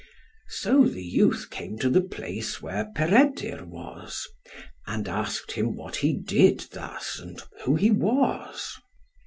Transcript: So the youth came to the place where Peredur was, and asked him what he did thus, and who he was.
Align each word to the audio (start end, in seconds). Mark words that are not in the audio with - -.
So 0.49 0.85
the 0.85 1.03
youth 1.05 1.51
came 1.51 1.77
to 1.77 1.87
the 1.87 2.01
place 2.01 2.59
where 2.59 2.91
Peredur 2.95 3.65
was, 3.65 4.27
and 4.87 5.07
asked 5.07 5.51
him 5.51 5.75
what 5.75 5.97
he 5.97 6.11
did 6.15 6.61
thus, 6.73 7.19
and 7.19 7.39
who 7.65 7.75
he 7.75 7.91
was. 7.91 8.79